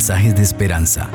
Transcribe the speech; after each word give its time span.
mensajes 0.00 0.34
de 0.34 0.42
esperanza. 0.42 1.10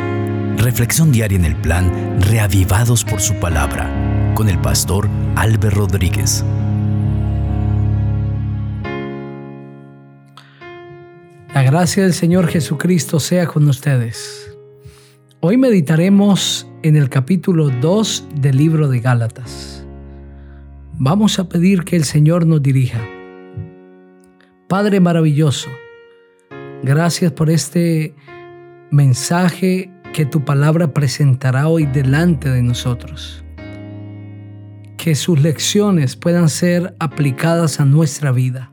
Reflexión 0.57 1.12
diaria 1.12 1.39
en 1.39 1.46
el 1.46 1.55
plan 1.55 2.21
Reavivados 2.21 3.04
por 3.04 3.20
su 3.20 3.34
palabra 3.39 3.89
con 4.36 4.47
el 4.47 4.59
pastor 4.59 5.09
Álvaro 5.36 5.88
Rodríguez. 5.88 6.46
La 11.52 11.63
gracia 11.63 12.04
del 12.04 12.13
Señor 12.13 12.45
Jesucristo 12.45 13.20
sea 13.20 13.48
con 13.48 13.68
ustedes. 13.68 14.55
Hoy 15.39 15.57
meditaremos 15.57 16.67
en 16.83 16.95
el 16.95 17.09
capítulo 17.09 17.70
2 17.70 18.27
del 18.36 18.55
libro 18.55 18.88
de 18.88 18.99
Gálatas. 18.99 19.83
Vamos 20.93 21.39
a 21.39 21.49
pedir 21.49 21.86
que 21.86 21.95
el 21.95 22.04
Señor 22.04 22.45
nos 22.45 22.61
dirija. 22.61 23.02
Padre 24.68 25.00
maravilloso, 25.00 25.71
gracias 26.83 27.32
por 27.32 27.50
este 27.50 28.14
mensaje 28.95 29.91
que 30.13 30.25
tu 30.25 30.45
palabra 30.45 30.93
presentará 30.93 31.67
hoy 31.67 31.85
delante 31.85 32.49
de 32.49 32.63
nosotros. 32.63 33.44
Que 34.97 35.16
sus 35.16 35.41
lecciones 35.41 36.16
puedan 36.16 36.47
ser 36.47 36.95
aplicadas 36.99 37.81
a 37.81 37.85
nuestra 37.85 38.31
vida. 38.31 38.71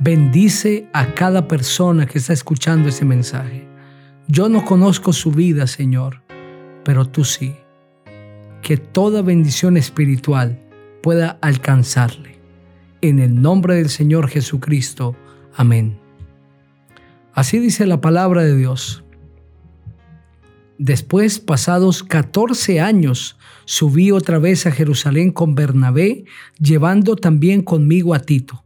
Bendice 0.00 0.88
a 0.92 1.14
cada 1.14 1.46
persona 1.46 2.06
que 2.06 2.18
está 2.18 2.32
escuchando 2.32 2.88
ese 2.88 3.04
mensaje. 3.04 3.68
Yo 4.26 4.48
no 4.48 4.64
conozco 4.64 5.12
su 5.12 5.30
vida, 5.30 5.68
Señor, 5.68 6.22
pero 6.84 7.04
tú 7.04 7.24
sí. 7.24 7.54
Que 8.62 8.76
toda 8.78 9.22
bendición 9.22 9.76
espiritual 9.76 10.58
pueda 11.04 11.38
alcanzarle 11.40 12.40
en 13.00 13.20
el 13.20 13.40
nombre 13.40 13.76
del 13.76 13.90
Señor 13.90 14.28
Jesucristo. 14.28 15.14
Amén. 15.54 15.98
Así 17.32 17.60
dice 17.60 17.86
la 17.86 18.00
palabra 18.00 18.42
de 18.42 18.56
Dios. 18.56 19.04
Después, 20.82 21.40
pasados 21.40 22.02
14 22.02 22.80
años, 22.80 23.36
subí 23.66 24.12
otra 24.12 24.38
vez 24.38 24.64
a 24.64 24.70
Jerusalén 24.70 25.30
con 25.30 25.54
Bernabé, 25.54 26.24
llevando 26.58 27.16
también 27.16 27.60
conmigo 27.60 28.14
a 28.14 28.20
Tito. 28.20 28.64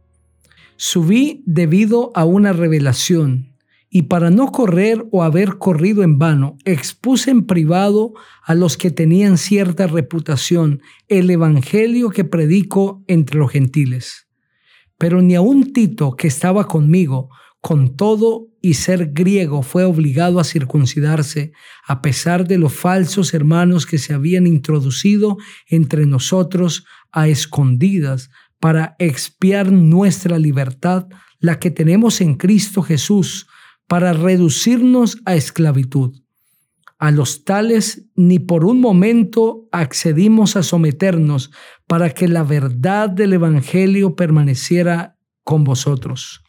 Subí 0.77 1.43
debido 1.45 2.13
a 2.15 2.23
una 2.23 2.53
revelación, 2.53 3.57
y 3.89 4.03
para 4.03 4.29
no 4.29 4.53
correr 4.53 5.05
o 5.11 5.23
haber 5.23 5.57
corrido 5.57 6.03
en 6.03 6.17
vano, 6.17 6.57
expuse 6.63 7.31
en 7.31 7.45
privado 7.45 8.13
a 8.45 8.55
los 8.55 8.77
que 8.77 8.91
tenían 8.91 9.37
cierta 9.37 9.85
reputación 9.85 10.81
el 11.09 11.29
Evangelio 11.29 12.11
que 12.11 12.23
predico 12.23 13.03
entre 13.07 13.39
los 13.39 13.51
gentiles 13.51 14.25
pero 14.97 15.21
ni 15.21 15.35
aun 15.35 15.73
Tito, 15.73 16.15
que 16.15 16.27
estaba 16.27 16.67
conmigo, 16.67 17.29
con 17.65 17.95
todo 17.95 18.49
y 18.61 18.75
ser 18.75 19.13
griego, 19.13 19.63
fue 19.63 19.85
obligado 19.85 20.39
a 20.39 20.43
circuncidarse, 20.43 21.51
a 21.87 22.03
pesar 22.03 22.47
de 22.47 22.59
los 22.59 22.73
falsos 22.73 23.33
hermanos 23.33 23.87
que 23.87 23.97
se 23.97 24.13
habían 24.13 24.45
introducido 24.45 25.37
entre 25.67 26.05
nosotros 26.05 26.85
a 27.11 27.27
escondidas 27.27 28.29
para 28.59 28.95
expiar 28.99 29.71
nuestra 29.71 30.37
libertad, 30.37 31.07
la 31.39 31.57
que 31.57 31.71
tenemos 31.71 32.21
en 32.21 32.35
Cristo 32.35 32.83
Jesús, 32.83 33.47
para 33.87 34.13
reducirnos 34.13 35.17
a 35.25 35.33
esclavitud. 35.33 36.21
A 36.99 37.09
los 37.09 37.45
tales 37.45 38.05
ni 38.15 38.37
por 38.37 38.63
un 38.63 38.79
momento 38.79 39.67
accedimos 39.71 40.55
a 40.55 40.61
someternos 40.61 41.49
para 41.87 42.11
que 42.11 42.27
la 42.27 42.43
verdad 42.43 43.09
del 43.09 43.33
Evangelio 43.33 44.15
permaneciera 44.15 45.17
con 45.43 45.63
vosotros. 45.63 46.44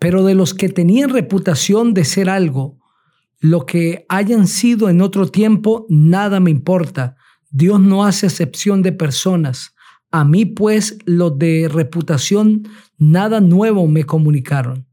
Pero 0.00 0.24
de 0.24 0.34
los 0.34 0.52
que 0.52 0.68
tenían 0.68 1.10
reputación 1.10 1.94
de 1.94 2.04
ser 2.04 2.28
algo, 2.28 2.80
lo 3.38 3.66
que 3.66 4.04
hayan 4.08 4.48
sido 4.48 4.88
en 4.88 5.00
otro 5.00 5.28
tiempo, 5.28 5.86
nada 5.88 6.40
me 6.40 6.50
importa. 6.50 7.14
Dios 7.50 7.78
no 7.78 8.04
hace 8.04 8.26
excepción 8.26 8.82
de 8.82 8.90
personas. 8.90 9.76
A 10.10 10.24
mí 10.24 10.44
pues 10.44 10.98
los 11.04 11.38
de 11.38 11.68
reputación 11.72 12.68
nada 12.98 13.40
nuevo 13.40 13.86
me 13.86 14.02
comunicaron 14.02 14.90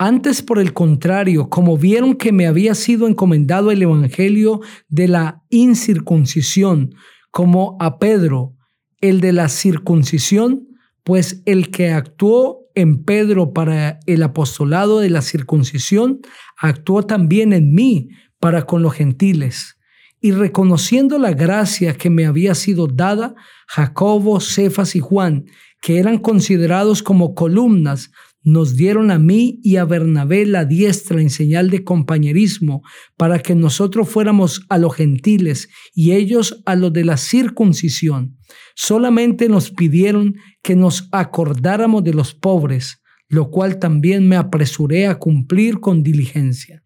antes, 0.00 0.42
por 0.42 0.60
el 0.60 0.72
contrario, 0.72 1.50
como 1.50 1.76
vieron 1.76 2.14
que 2.14 2.30
me 2.30 2.46
había 2.46 2.76
sido 2.76 3.08
encomendado 3.08 3.72
el 3.72 3.82
Evangelio 3.82 4.60
de 4.88 5.08
la 5.08 5.42
incircuncisión, 5.50 6.94
como 7.32 7.76
a 7.80 7.98
Pedro, 7.98 8.54
el 9.00 9.20
de 9.20 9.32
la 9.32 9.48
circuncisión, 9.48 10.68
pues 11.02 11.42
el 11.46 11.70
que 11.70 11.90
actuó 11.90 12.67
en 12.80 13.04
Pedro 13.04 13.52
para 13.52 14.00
el 14.06 14.22
apostolado 14.22 15.00
de 15.00 15.10
la 15.10 15.22
circuncisión, 15.22 16.20
actuó 16.56 17.02
también 17.02 17.52
en 17.52 17.74
mí 17.74 18.10
para 18.38 18.62
con 18.62 18.82
los 18.82 18.94
gentiles. 18.94 19.78
Y 20.20 20.32
reconociendo 20.32 21.18
la 21.18 21.32
gracia 21.32 21.94
que 21.94 22.10
me 22.10 22.26
había 22.26 22.54
sido 22.54 22.86
dada, 22.86 23.34
Jacobo, 23.66 24.40
Cefas 24.40 24.96
y 24.96 25.00
Juan, 25.00 25.46
que 25.80 25.98
eran 25.98 26.18
considerados 26.18 27.02
como 27.02 27.34
columnas 27.34 28.10
nos 28.42 28.76
dieron 28.76 29.10
a 29.10 29.18
mí 29.18 29.60
y 29.62 29.76
a 29.76 29.84
Bernabé 29.84 30.46
la 30.46 30.64
diestra 30.64 31.20
en 31.20 31.30
señal 31.30 31.70
de 31.70 31.84
compañerismo 31.84 32.82
para 33.16 33.40
que 33.40 33.54
nosotros 33.54 34.08
fuéramos 34.08 34.64
a 34.68 34.78
los 34.78 34.94
gentiles 34.94 35.68
y 35.94 36.12
ellos 36.12 36.62
a 36.64 36.76
los 36.76 36.92
de 36.92 37.04
la 37.04 37.16
circuncisión. 37.16 38.36
Solamente 38.74 39.48
nos 39.48 39.70
pidieron 39.70 40.36
que 40.62 40.76
nos 40.76 41.08
acordáramos 41.12 42.04
de 42.04 42.14
los 42.14 42.34
pobres, 42.34 43.02
lo 43.28 43.50
cual 43.50 43.78
también 43.78 44.28
me 44.28 44.36
apresuré 44.36 45.06
a 45.06 45.18
cumplir 45.18 45.80
con 45.80 46.02
diligencia. 46.02 46.82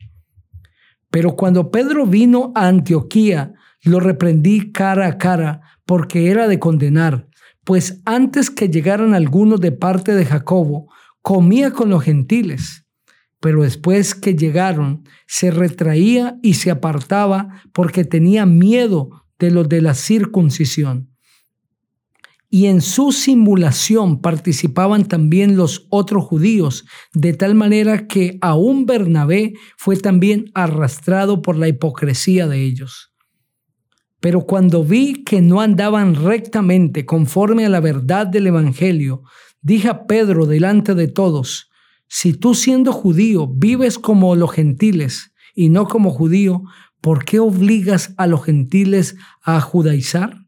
Pero 1.10 1.36
cuando 1.36 1.70
Pedro 1.70 2.06
vino 2.06 2.52
a 2.54 2.68
Antioquía, 2.68 3.52
lo 3.84 4.00
reprendí 4.00 4.72
cara 4.72 5.06
a 5.06 5.18
cara 5.18 5.60
porque 5.84 6.30
era 6.30 6.48
de 6.48 6.58
condenar, 6.58 7.28
pues 7.64 8.00
antes 8.04 8.50
que 8.50 8.68
llegaran 8.68 9.14
algunos 9.14 9.60
de 9.60 9.72
parte 9.72 10.14
de 10.14 10.24
Jacobo, 10.24 10.90
comía 11.22 11.70
con 11.70 11.88
los 11.88 12.02
gentiles, 12.02 12.84
pero 13.40 13.62
después 13.62 14.14
que 14.14 14.36
llegaron, 14.36 15.04
se 15.26 15.50
retraía 15.50 16.38
y 16.42 16.54
se 16.54 16.70
apartaba 16.70 17.62
porque 17.72 18.04
tenía 18.04 18.46
miedo 18.46 19.24
de 19.38 19.50
los 19.50 19.68
de 19.68 19.80
la 19.80 19.94
circuncisión. 19.94 21.08
Y 22.48 22.66
en 22.66 22.82
su 22.82 23.12
simulación 23.12 24.20
participaban 24.20 25.08
también 25.08 25.56
los 25.56 25.86
otros 25.88 26.24
judíos, 26.24 26.84
de 27.14 27.32
tal 27.32 27.54
manera 27.54 28.06
que 28.06 28.38
aún 28.42 28.84
Bernabé 28.84 29.54
fue 29.78 29.96
también 29.96 30.50
arrastrado 30.52 31.40
por 31.40 31.56
la 31.56 31.68
hipocresía 31.68 32.46
de 32.46 32.62
ellos. 32.62 33.12
Pero 34.20 34.42
cuando 34.42 34.84
vi 34.84 35.24
que 35.24 35.40
no 35.40 35.60
andaban 35.60 36.14
rectamente 36.14 37.06
conforme 37.06 37.64
a 37.64 37.68
la 37.68 37.80
verdad 37.80 38.26
del 38.26 38.48
Evangelio, 38.48 39.22
Dije 39.62 39.88
a 39.88 40.06
Pedro 40.06 40.46
delante 40.46 40.94
de 40.94 41.06
todos, 41.06 41.70
si 42.08 42.34
tú 42.34 42.54
siendo 42.54 42.92
judío 42.92 43.46
vives 43.46 43.98
como 43.98 44.34
los 44.34 44.50
gentiles 44.50 45.32
y 45.54 45.68
no 45.68 45.86
como 45.86 46.10
judío, 46.10 46.64
¿por 47.00 47.24
qué 47.24 47.38
obligas 47.38 48.12
a 48.16 48.26
los 48.26 48.44
gentiles 48.44 49.16
a 49.40 49.60
judaizar? 49.60 50.46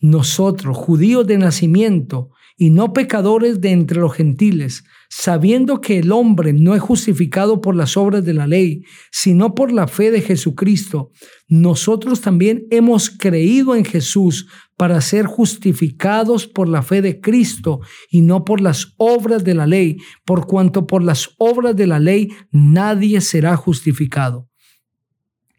Nosotros, 0.00 0.76
judíos 0.76 1.26
de 1.26 1.38
nacimiento 1.38 2.30
y 2.56 2.70
no 2.70 2.92
pecadores 2.92 3.60
de 3.60 3.70
entre 3.70 4.00
los 4.00 4.14
gentiles, 4.14 4.84
sabiendo 5.08 5.80
que 5.80 5.98
el 5.98 6.12
hombre 6.12 6.52
no 6.52 6.74
es 6.74 6.82
justificado 6.82 7.60
por 7.60 7.74
las 7.74 7.96
obras 7.96 8.24
de 8.24 8.34
la 8.34 8.46
ley, 8.46 8.82
sino 9.10 9.54
por 9.54 9.72
la 9.72 9.88
fe 9.88 10.10
de 10.10 10.20
Jesucristo, 10.20 11.10
nosotros 11.48 12.20
también 12.20 12.66
hemos 12.70 13.08
creído 13.10 13.74
en 13.74 13.84
Jesús 13.84 14.46
para 14.76 15.00
ser 15.00 15.26
justificados 15.26 16.46
por 16.46 16.68
la 16.68 16.82
fe 16.82 17.00
de 17.02 17.20
Cristo 17.20 17.80
y 18.10 18.20
no 18.20 18.44
por 18.44 18.60
las 18.60 18.94
obras 18.98 19.44
de 19.44 19.54
la 19.54 19.66
ley, 19.66 19.96
por 20.24 20.46
cuanto 20.46 20.86
por 20.86 21.02
las 21.02 21.30
obras 21.38 21.74
de 21.74 21.86
la 21.86 21.98
ley 21.98 22.28
nadie 22.52 23.20
será 23.20 23.56
justificado. 23.56 24.48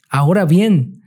Ahora 0.10 0.46
bien, 0.46 1.02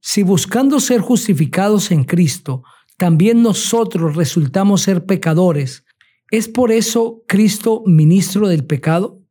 si 0.00 0.22
buscando 0.22 0.80
ser 0.80 1.00
justificados 1.00 1.90
en 1.90 2.04
Cristo, 2.04 2.62
también 2.96 3.42
nosotros 3.42 4.16
resultamos 4.16 4.82
ser 4.82 5.04
pecadores, 5.04 5.84
¿Es 6.30 6.48
por 6.48 6.72
eso 6.72 7.22
Cristo 7.28 7.82
ministro 7.86 8.48
del 8.48 8.64
pecado? 8.64 9.22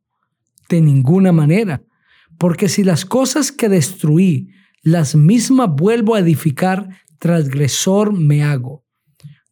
De 0.69 0.81
ninguna 0.81 1.31
manera, 1.31 1.83
porque 2.38 2.69
si 2.69 2.83
las 2.83 3.06
cosas 3.06 3.51
que 3.51 3.69
destruí, 3.69 4.50
las 4.81 5.15
mismas 5.15 5.69
vuelvo 5.75 6.15
a 6.15 6.19
edificar, 6.19 6.89
transgresor 7.19 8.13
me 8.13 8.44
hago. 8.44 8.86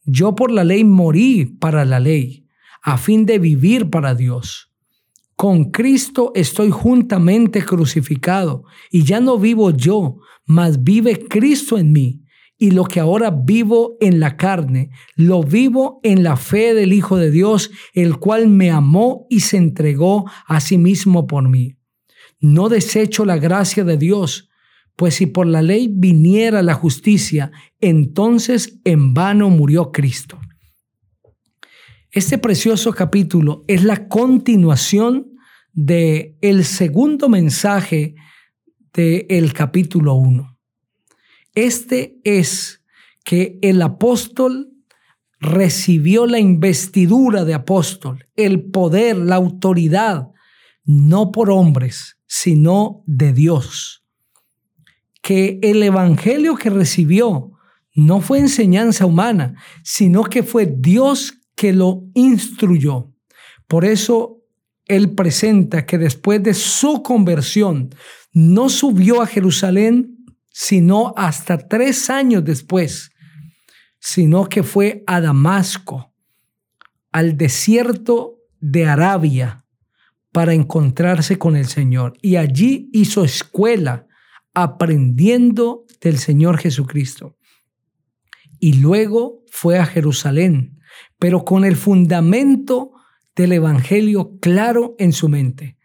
Yo 0.06 0.36
por 0.36 0.52
la 0.52 0.64
ley 0.64 0.84
morí 0.84 1.46
para 1.46 1.86
la 1.86 2.00
ley, 2.00 2.48
a 2.82 2.98
fin 2.98 3.26
de 3.26 3.40
vivir 3.40 3.90
para 3.90 4.16
Dios. 4.16 4.72
Con 5.36 5.72
Cristo 5.72 6.32
estoy 6.36 6.70
juntamente 6.70 7.64
crucificado, 7.64 8.64
y 8.90 9.04
ya 9.04 9.20
no 9.20 9.38
vivo 9.38 9.72
yo, 9.72 10.18
mas 10.46 10.84
vive 10.84 11.28
Cristo 11.28 11.78
en 11.78 11.92
mí 11.92 12.23
y 12.64 12.72
lo 12.72 12.86
que 12.86 13.02
ahora 13.02 13.30
vivo 13.30 13.98
en 14.00 14.22
la 14.22 14.38
carne, 14.38 14.90
lo 15.18 15.44
vivo 15.44 16.00
en 16.02 16.24
la 16.24 16.38
fe 16.38 16.74
del 16.74 16.94
Hijo 16.94 17.18
de 17.18 17.30
Dios, 17.30 17.72
el 17.94 18.20
cual 18.20 18.48
me 18.48 18.72
amó 18.72 19.28
y 19.30 19.42
se 19.42 19.58
entregó 19.58 20.32
a 20.48 20.62
sí 20.62 20.78
mismo 20.78 21.28
por 21.28 21.50
mí. 21.50 21.76
No 22.40 22.70
desecho 22.70 23.26
la 23.26 23.36
gracia 23.36 23.84
de 23.84 23.98
Dios, 23.98 24.50
pues 24.96 25.16
si 25.16 25.26
por 25.26 25.46
la 25.46 25.62
ley 25.62 25.90
viniera 25.94 26.64
la 26.64 26.74
justicia, 26.74 27.52
entonces 27.82 28.80
en 28.86 29.14
vano 29.14 29.50
murió 29.50 29.92
Cristo. 29.92 30.40
Este 32.12 32.38
precioso 32.38 32.94
capítulo 32.94 33.66
es 33.68 33.84
la 33.84 34.08
continuación 34.08 35.34
de 35.74 36.38
el 36.40 36.64
segundo 36.64 37.28
mensaje 37.28 38.16
del 38.94 39.52
capítulo 39.52 40.14
1. 40.14 40.53
Este 41.56 42.20
es 42.24 42.84
que 43.24 43.60
el 43.62 43.82
apóstol 43.82 44.70
recibió 45.40 46.26
la 46.26 46.40
investidura 46.40 47.46
de 47.46 47.54
apóstol, 47.54 48.26
el 48.36 48.64
poder, 48.64 49.18
la 49.18 49.36
autoridad, 49.36 50.30
no 50.86 51.32
por 51.32 51.52
hombres, 51.52 52.18
sino 52.26 53.04
de 53.06 53.34
Dios. 53.34 54.04
Que 55.22 55.60
el 55.62 55.84
evangelio 55.84 56.56
que 56.56 56.70
recibió 56.70 57.52
no 57.94 58.22
fue 58.22 58.40
enseñanza 58.40 59.06
humana, 59.06 59.56
sino 59.84 60.24
que 60.24 60.44
fue 60.44 60.66
Dios 60.66 61.34
que 61.56 61.74
lo 61.74 62.04
instruyó. 62.14 63.12
Por 63.68 63.86
eso 63.86 64.42
él 64.86 65.12
presenta 65.12 65.86
que 65.86 65.98
después 65.98 66.42
de 66.42 66.54
su 66.54 67.04
conversión 67.04 67.94
no 68.34 68.70
subió 68.70 69.22
a 69.22 69.28
Jerusalén 69.28 70.23
sino 70.54 71.16
hasta 71.18 71.58
tres 71.58 72.12
años 72.12 72.46
después, 72.46 73.12
sino 74.00 74.48
que 74.48 74.62
fue 74.62 75.04
a 75.08 75.20
Damasco, 75.20 76.14
al 77.12 77.38
desierto 77.38 78.38
de 78.60 78.86
Arabia, 78.86 79.66
para 80.32 80.54
encontrarse 80.54 81.38
con 81.40 81.56
el 81.56 81.66
Señor. 81.66 82.14
Y 82.22 82.36
allí 82.36 82.90
hizo 82.94 83.24
escuela, 83.26 84.08
aprendiendo 84.54 85.86
del 86.00 86.20
Señor 86.20 86.60
Jesucristo. 86.60 87.36
Y 88.60 88.74
luego 88.74 89.44
fue 89.50 89.80
a 89.80 89.86
Jerusalén, 89.88 90.80
pero 91.18 91.46
con 91.46 91.66
el 91.66 91.76
fundamento 91.76 92.92
del 93.36 93.54
Evangelio 93.54 94.38
claro 94.40 94.96
en 95.00 95.14
su 95.14 95.30
mente 95.30 95.78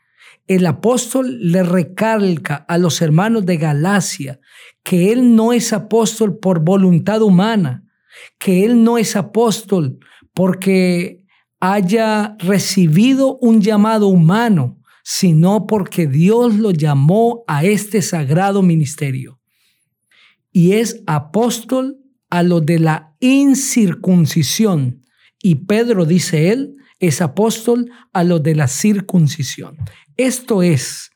el 0.49 0.65
apóstol 0.67 1.39
le 1.41 1.63
recalca 1.63 2.57
a 2.57 2.79
los 2.79 3.03
hermanos 3.03 3.45
de 3.45 3.59
Galacia 3.59 4.41
que 4.83 5.13
él 5.13 5.37
no 5.37 5.53
es 5.53 5.75
apóstol 5.75 6.39
por 6.39 6.65
voluntad 6.65 7.21
humana, 7.21 7.85
que 8.39 8.65
él 8.65 8.83
no 8.83 8.97
es 8.97 9.15
apóstol 9.15 9.99
porque 10.33 11.23
haya 11.61 12.37
recibido 12.39 13.37
un 13.39 13.61
llamado 13.61 14.09
humano, 14.09 14.79
sino 15.05 15.67
porque 15.67 16.07
Dios 16.07 16.55
lo 16.55 16.71
llamó 16.71 17.45
a 17.47 17.65
este 17.65 18.01
sagrado 18.01 18.63
ministerio. 18.63 19.41
Y 20.51 20.73
es 20.73 21.03
apóstol 21.07 21.99
a 22.31 22.43
lo 22.43 22.61
de 22.61 22.79
la 22.79 23.15
incircuncisión. 23.21 25.03
Y 25.43 25.67
Pedro, 25.67 26.07
dice 26.07 26.53
él, 26.53 26.77
es 27.01 27.21
apóstol 27.21 27.91
a 28.13 28.25
lo 28.25 28.39
de 28.39 28.55
la 28.55 28.69
circuncisión. 28.69 29.77
Esto 30.19 30.63
es 30.65 31.13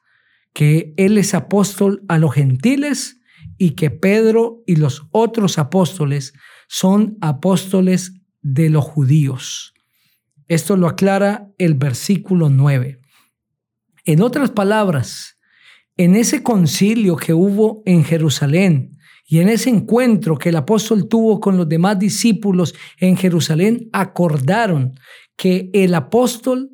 que 0.55 0.95
Él 0.97 1.19
es 1.19 1.35
apóstol 1.35 2.05
a 2.09 2.19
los 2.19 2.33
gentiles 2.33 3.21
y 3.59 3.71
que 3.71 3.91
Pedro 3.91 4.63
y 4.65 4.77
los 4.77 5.07
otros 5.11 5.59
apóstoles 5.59 6.33
son 6.69 7.19
apóstoles 7.21 8.13
de 8.43 8.71
los 8.71 8.85
judíos. 8.85 9.75
Esto 10.47 10.77
lo 10.77 10.87
aclara 10.87 11.49
el 11.59 11.75
versículo 11.75 12.49
9. 12.49 13.01
En 14.05 14.23
otras 14.23 14.51
palabras, 14.51 15.37
en 15.97 16.15
ese 16.15 16.45
concilio 16.45 17.17
que 17.17 17.35
hubo 17.35 17.83
en 17.85 18.05
Jerusalén 18.05 18.99
y 19.27 19.41
en 19.41 19.49
ese 19.49 19.71
encuentro 19.71 20.39
que 20.39 20.51
el 20.51 20.57
apóstol 20.57 21.09
tuvo 21.09 21.41
con 21.41 21.57
los 21.57 21.69
demás 21.69 21.99
discípulos 21.99 22.75
en 22.99 23.17
Jerusalén, 23.17 23.89
acordaron 23.93 24.95
que 25.37 25.71
el 25.73 25.95
apóstol 25.95 26.71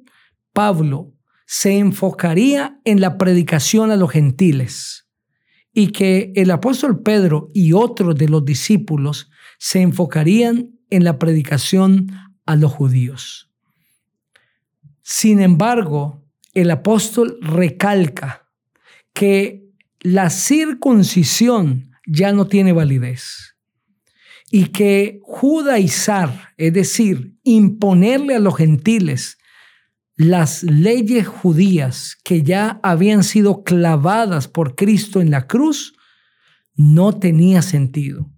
Pablo 0.53 1.15
se 1.51 1.79
enfocaría 1.79 2.79
en 2.85 3.01
la 3.01 3.17
predicación 3.17 3.91
a 3.91 3.97
los 3.97 4.11
gentiles 4.11 5.09
y 5.73 5.93
que 5.93 6.31
el 6.37 6.51
apóstol 6.51 7.03
Pedro 7.03 7.51
y 7.55 7.73
otros 7.73 8.17
de 8.17 8.29
los 8.29 8.45
discípulos 8.45 9.31
se 9.59 9.81
enfocarían 9.81 10.79
en 10.91 11.05
la 11.05 11.19
predicación 11.19 12.13
a 12.45 12.55
los 12.55 12.71
judíos. 12.73 13.51
Sin 15.01 15.41
embargo, 15.41 16.23
el 16.53 16.71
apóstol 16.71 17.39
recalca 17.41 18.47
que 19.15 19.71
la 20.01 20.29
circuncisión 20.29 21.93
ya 22.07 22.33
no 22.33 22.47
tiene 22.47 22.75
validez 22.75 23.57
y 24.51 24.67
que 24.67 25.21
judaizar, 25.23 26.51
es 26.59 26.75
decir, 26.75 27.39
imponerle 27.43 28.35
a 28.35 28.39
los 28.39 28.55
gentiles 28.55 29.38
las 30.19 30.65
leyes 30.65 31.29
judías 31.29 32.17
que 32.25 32.43
ya 32.43 32.81
habían 32.83 33.23
sido 33.23 33.63
clavadas 33.63 34.49
por 34.49 34.75
Cristo 34.75 35.21
en 35.21 35.31
la 35.31 35.47
cruz, 35.47 35.95
no 36.75 37.17
tenía 37.21 37.63
sentido, 37.63 38.29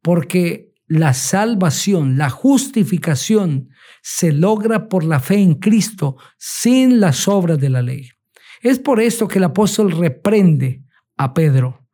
porque 0.00 0.72
la 0.86 1.12
salvación, 1.12 2.18
la 2.18 2.30
justificación 2.30 3.68
se 4.00 4.32
logra 4.32 4.88
por 4.88 5.02
la 5.02 5.18
fe 5.18 5.38
en 5.38 5.54
Cristo 5.54 6.16
sin 6.38 7.00
las 7.00 7.26
obras 7.26 7.58
de 7.58 7.68
la 7.68 7.82
ley. 7.82 8.10
Es 8.62 8.78
por 8.78 9.00
esto 9.00 9.26
que 9.26 9.38
el 9.38 9.44
apóstol 9.44 9.90
reprende 9.90 10.84
a 11.16 11.34
Pedro, 11.34 11.84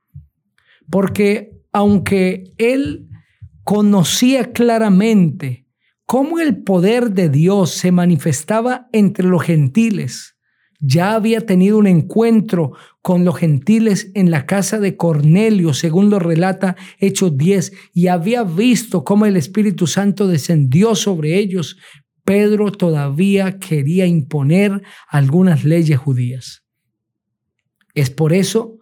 porque 0.91 1.63
aunque 1.73 2.53
él 2.59 3.09
conocía 3.65 4.53
claramente 4.53 5.67
cómo 6.11 6.41
el 6.41 6.65
poder 6.65 7.13
de 7.13 7.29
Dios 7.29 7.71
se 7.71 7.93
manifestaba 7.93 8.89
entre 8.93 9.29
los 9.29 9.45
gentiles. 9.45 10.35
Ya 10.81 11.15
había 11.15 11.47
tenido 11.47 11.79
un 11.79 11.87
encuentro 11.87 12.73
con 13.01 13.25
los 13.25 13.37
gentiles 13.37 14.11
en 14.17 14.33
la 14.33 14.45
casa 14.45 14.81
de 14.81 14.97
Cornelio, 14.97 15.73
según 15.73 16.11
lo 16.11 16.19
relata 16.19 16.75
Hechos 16.99 17.39
10, 17.39 17.73
y 17.95 18.09
había 18.09 18.43
visto 18.43 19.05
cómo 19.05 19.25
el 19.25 19.37
Espíritu 19.37 19.87
Santo 19.87 20.27
descendió 20.27 20.97
sobre 20.97 21.39
ellos. 21.39 21.77
Pedro 22.25 22.73
todavía 22.73 23.61
quería 23.61 24.05
imponer 24.07 24.83
algunas 25.09 25.63
leyes 25.63 26.01
judías. 26.01 26.65
Es 27.95 28.11
por 28.11 28.33
eso 28.33 28.81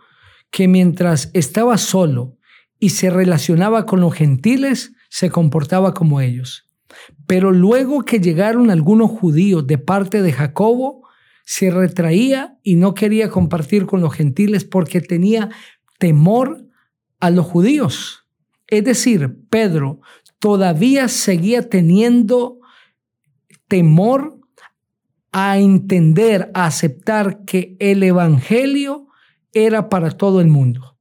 que 0.50 0.66
mientras 0.66 1.30
estaba 1.34 1.76
solo 1.76 2.38
y 2.78 2.88
se 2.88 3.10
relacionaba 3.10 3.84
con 3.84 4.00
los 4.00 4.14
gentiles, 4.14 4.92
se 5.10 5.28
comportaba 5.28 5.92
como 5.92 6.22
ellos. 6.22 6.67
Pero 7.26 7.52
luego 7.52 8.02
que 8.02 8.20
llegaron 8.20 8.70
algunos 8.70 9.10
judíos 9.10 9.66
de 9.66 9.78
parte 9.78 10.22
de 10.22 10.32
Jacobo, 10.32 11.06
se 11.44 11.70
retraía 11.70 12.58
y 12.62 12.76
no 12.76 12.94
quería 12.94 13.30
compartir 13.30 13.86
con 13.86 14.00
los 14.00 14.14
gentiles 14.14 14.64
porque 14.64 15.00
tenía 15.00 15.48
temor 15.98 16.66
a 17.20 17.30
los 17.30 17.46
judíos. 17.46 18.26
Es 18.66 18.84
decir, 18.84 19.34
Pedro 19.48 20.00
todavía 20.38 21.08
seguía 21.08 21.68
teniendo 21.68 22.58
temor 23.66 24.38
a 25.32 25.58
entender, 25.58 26.50
a 26.54 26.66
aceptar 26.66 27.44
que 27.44 27.76
el 27.80 28.02
Evangelio 28.02 29.06
era 29.52 29.88
para 29.88 30.10
todo 30.10 30.40
el 30.40 30.48
mundo, 30.48 30.98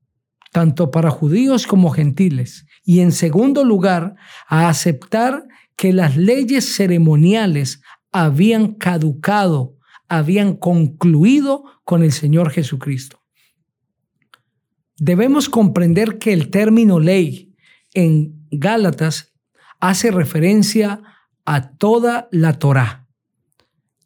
tanto 0.51 0.91
para 0.91 1.11
judíos 1.11 1.67
como 1.67 1.91
gentiles. 1.91 2.65
Y 2.83 3.01
en 3.01 3.11
segundo 3.11 3.63
lugar, 3.63 4.15
a 4.47 4.69
aceptar 4.69 5.45
que 5.77 5.93
las 5.93 6.17
leyes 6.17 6.75
ceremoniales 6.75 7.81
habían 8.11 8.73
caducado, 8.73 9.77
habían 10.09 10.55
concluido 10.55 11.63
con 11.85 12.03
el 12.03 12.11
Señor 12.11 12.49
Jesucristo. 12.49 13.21
Debemos 14.97 15.47
comprender 15.47 16.17
que 16.17 16.33
el 16.33 16.49
término 16.49 16.99
ley 16.99 17.55
en 17.93 18.47
Gálatas 18.49 19.33
hace 19.79 20.09
referencia 20.09 21.01
a 21.45 21.69
toda 21.77 22.27
la 22.31 22.57
Torá. 22.57 23.07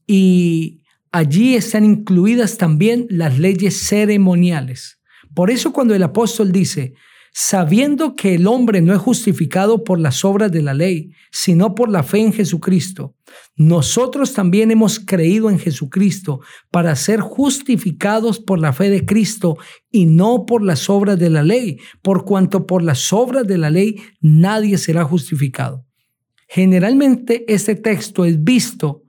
Y 0.05 0.83
allí 1.11 1.55
están 1.55 1.85
incluidas 1.85 2.57
también 2.57 3.07
las 3.09 3.39
leyes 3.39 3.87
ceremoniales. 3.87 4.99
Por 5.33 5.49
eso 5.49 5.71
cuando 5.71 5.95
el 5.95 6.03
apóstol 6.03 6.51
dice, 6.51 6.93
sabiendo 7.33 8.15
que 8.15 8.35
el 8.35 8.45
hombre 8.45 8.81
no 8.81 8.93
es 8.93 8.99
justificado 8.99 9.83
por 9.83 9.99
las 9.99 10.25
obras 10.25 10.51
de 10.51 10.61
la 10.61 10.73
ley, 10.73 11.11
sino 11.31 11.75
por 11.75 11.89
la 11.89 12.03
fe 12.03 12.19
en 12.19 12.33
Jesucristo. 12.33 13.15
Nosotros 13.55 14.33
también 14.33 14.69
hemos 14.69 14.99
creído 14.99 15.49
en 15.49 15.57
Jesucristo 15.57 16.41
para 16.71 16.95
ser 16.95 17.21
justificados 17.21 18.39
por 18.39 18.59
la 18.59 18.73
fe 18.73 18.89
de 18.89 19.05
Cristo 19.05 19.57
y 19.89 20.07
no 20.07 20.45
por 20.45 20.61
las 20.61 20.89
obras 20.89 21.17
de 21.17 21.29
la 21.29 21.43
ley, 21.43 21.79
por 22.01 22.25
cuanto 22.25 22.67
por 22.67 22.83
las 22.83 23.13
obras 23.13 23.47
de 23.47 23.57
la 23.57 23.69
ley 23.69 24.01
nadie 24.19 24.77
será 24.77 25.05
justificado. 25.05 25.85
Generalmente 26.49 27.45
este 27.47 27.75
texto 27.75 28.25
es 28.25 28.43
visto 28.43 29.03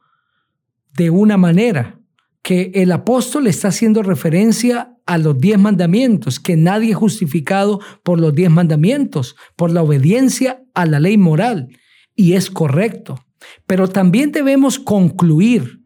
de 0.96 1.10
una 1.10 1.36
manera, 1.36 1.98
que 2.42 2.72
el 2.74 2.90
apóstol 2.92 3.46
está 3.46 3.68
haciendo 3.68 4.02
referencia 4.02 4.91
a 5.06 5.18
los 5.18 5.38
diez 5.38 5.58
mandamientos, 5.58 6.40
que 6.40 6.56
nadie 6.56 6.90
es 6.90 6.96
justificado 6.96 7.80
por 8.02 8.20
los 8.20 8.34
diez 8.34 8.50
mandamientos, 8.50 9.36
por 9.56 9.70
la 9.70 9.82
obediencia 9.82 10.62
a 10.74 10.86
la 10.86 11.00
ley 11.00 11.18
moral. 11.18 11.68
Y 12.14 12.34
es 12.34 12.50
correcto. 12.50 13.24
Pero 13.66 13.88
también 13.88 14.32
debemos 14.32 14.78
concluir 14.78 15.80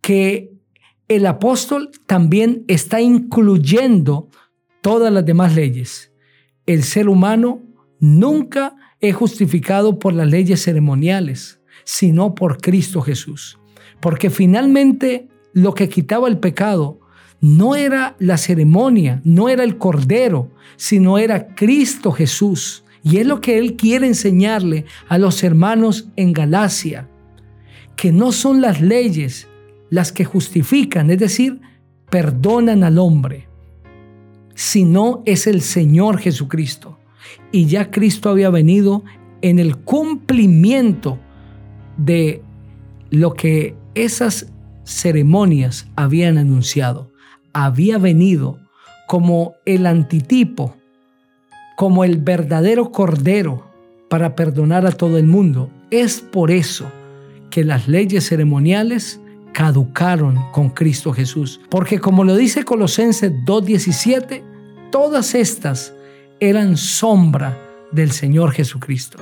que 0.00 0.52
el 1.08 1.26
apóstol 1.26 1.90
también 2.06 2.64
está 2.68 3.00
incluyendo 3.00 4.28
todas 4.80 5.12
las 5.12 5.26
demás 5.26 5.54
leyes. 5.54 6.12
El 6.66 6.84
ser 6.84 7.08
humano 7.08 7.62
nunca 7.98 8.76
es 9.00 9.16
justificado 9.16 9.98
por 9.98 10.12
las 10.12 10.28
leyes 10.28 10.62
ceremoniales, 10.62 11.60
sino 11.84 12.34
por 12.34 12.60
Cristo 12.60 13.00
Jesús. 13.00 13.58
Porque 14.00 14.30
finalmente 14.30 15.28
lo 15.52 15.74
que 15.74 15.88
quitaba 15.88 16.28
el 16.28 16.38
pecado 16.38 16.99
no 17.40 17.74
era 17.74 18.16
la 18.18 18.36
ceremonia, 18.36 19.20
no 19.24 19.48
era 19.48 19.64
el 19.64 19.78
cordero, 19.78 20.50
sino 20.76 21.18
era 21.18 21.54
Cristo 21.54 22.12
Jesús. 22.12 22.84
Y 23.02 23.16
es 23.16 23.26
lo 23.26 23.40
que 23.40 23.58
Él 23.58 23.76
quiere 23.76 24.06
enseñarle 24.06 24.84
a 25.08 25.18
los 25.18 25.42
hermanos 25.42 26.08
en 26.16 26.32
Galacia, 26.32 27.08
que 27.96 28.12
no 28.12 28.32
son 28.32 28.60
las 28.60 28.80
leyes 28.80 29.48
las 29.88 30.12
que 30.12 30.24
justifican, 30.24 31.10
es 31.10 31.18
decir, 31.18 31.60
perdonan 32.10 32.84
al 32.84 32.98
hombre, 32.98 33.48
sino 34.54 35.22
es 35.24 35.46
el 35.46 35.62
Señor 35.62 36.18
Jesucristo. 36.18 36.98
Y 37.52 37.66
ya 37.66 37.90
Cristo 37.90 38.28
había 38.28 38.50
venido 38.50 39.04
en 39.40 39.58
el 39.58 39.76
cumplimiento 39.78 41.18
de 41.96 42.42
lo 43.10 43.34
que 43.34 43.74
esas 43.94 44.52
ceremonias 44.84 45.88
habían 45.96 46.38
anunciado. 46.38 47.09
Había 47.52 47.98
venido 47.98 48.58
como 49.06 49.54
el 49.64 49.86
antitipo, 49.86 50.76
como 51.76 52.04
el 52.04 52.18
verdadero 52.18 52.92
cordero 52.92 53.66
para 54.08 54.36
perdonar 54.36 54.86
a 54.86 54.92
todo 54.92 55.18
el 55.18 55.26
mundo. 55.26 55.70
Es 55.90 56.20
por 56.20 56.50
eso 56.50 56.90
que 57.50 57.64
las 57.64 57.88
leyes 57.88 58.28
ceremoniales 58.28 59.20
caducaron 59.52 60.38
con 60.52 60.70
Cristo 60.70 61.12
Jesús. 61.12 61.60
Porque 61.70 61.98
como 61.98 62.24
lo 62.24 62.36
dice 62.36 62.64
Colosenses 62.64 63.32
2.17, 63.44 64.42
todas 64.90 65.34
estas 65.34 65.94
eran 66.38 66.76
sombra 66.76 67.58
del 67.92 68.12
Señor 68.12 68.52
Jesucristo. 68.52 69.18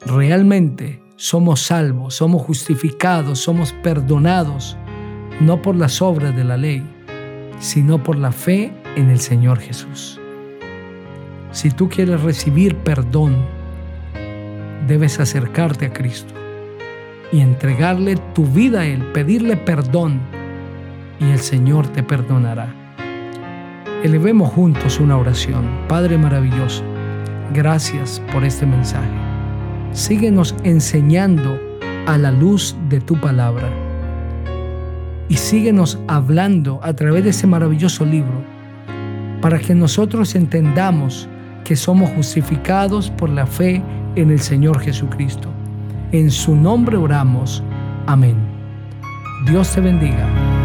Realmente 0.00 1.02
somos 1.16 1.62
salvos, 1.62 2.14
somos 2.14 2.42
justificados, 2.42 3.40
somos 3.40 3.72
perdonados, 3.82 4.76
no 5.40 5.62
por 5.62 5.76
las 5.76 6.02
obras 6.02 6.34
de 6.34 6.44
la 6.44 6.56
ley, 6.56 6.82
sino 7.58 8.02
por 8.02 8.16
la 8.16 8.32
fe 8.32 8.72
en 8.96 9.10
el 9.10 9.20
Señor 9.20 9.58
Jesús. 9.58 10.20
Si 11.52 11.70
tú 11.70 11.88
quieres 11.88 12.22
recibir 12.22 12.76
perdón, 12.76 13.36
debes 14.86 15.20
acercarte 15.20 15.86
a 15.86 15.92
Cristo 15.92 16.34
y 17.32 17.40
entregarle 17.40 18.16
tu 18.34 18.44
vida 18.44 18.80
a 18.80 18.86
Él, 18.86 19.02
pedirle 19.12 19.56
perdón 19.56 20.20
y 21.20 21.30
el 21.30 21.38
Señor 21.38 21.86
te 21.88 22.02
perdonará. 22.02 22.74
Elevemos 24.02 24.52
juntos 24.52 25.00
una 25.00 25.16
oración. 25.16 25.64
Padre 25.88 26.18
maravilloso, 26.18 26.84
gracias 27.52 28.22
por 28.32 28.44
este 28.44 28.66
mensaje 28.66 29.26
síguenos 29.96 30.54
enseñando 30.62 31.58
a 32.06 32.18
la 32.18 32.30
luz 32.30 32.76
de 32.88 33.00
tu 33.00 33.18
palabra. 33.18 33.85
Y 35.28 35.36
síguenos 35.36 35.98
hablando 36.06 36.80
a 36.82 36.92
través 36.94 37.24
de 37.24 37.30
ese 37.30 37.46
maravilloso 37.46 38.04
libro 38.04 38.44
para 39.40 39.58
que 39.58 39.74
nosotros 39.74 40.34
entendamos 40.34 41.28
que 41.64 41.76
somos 41.76 42.10
justificados 42.10 43.10
por 43.10 43.28
la 43.30 43.46
fe 43.46 43.82
en 44.14 44.30
el 44.30 44.40
Señor 44.40 44.80
Jesucristo. 44.80 45.48
En 46.12 46.30
su 46.30 46.54
nombre 46.54 46.96
oramos. 46.96 47.62
Amén. 48.06 48.36
Dios 49.46 49.72
te 49.72 49.80
bendiga. 49.80 50.55